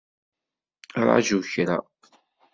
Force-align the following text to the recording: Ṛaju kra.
Ṛaju 1.05 1.39
kra. 1.51 1.77